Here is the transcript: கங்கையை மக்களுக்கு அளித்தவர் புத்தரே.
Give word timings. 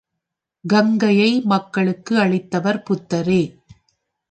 கங்கையை 0.65 1.41
மக்களுக்கு 1.43 2.17
அளித்தவர் 2.17 2.83
புத்தரே. 2.83 3.41